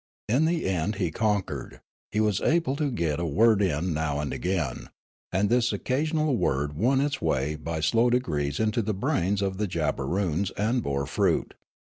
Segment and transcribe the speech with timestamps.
[0.27, 1.79] In the end he conquered;
[2.11, 4.89] he was able to get a word in now and again;
[5.31, 9.67] and this occasional word won its way by slow degrees into the brains of the
[9.67, 11.53] Jabberoons and bore fruit.